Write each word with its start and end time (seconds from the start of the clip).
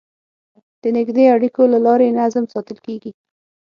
د 0.81 0.83
نږدې 0.97 1.23
اړیکو 1.35 1.61
له 1.73 1.79
لارې 1.85 2.15
نظم 2.19 2.43
ساتل 2.53 2.77
کېږي. 2.85 3.11